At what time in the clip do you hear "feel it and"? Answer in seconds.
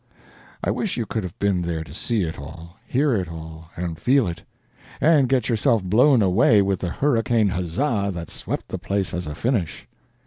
3.99-5.29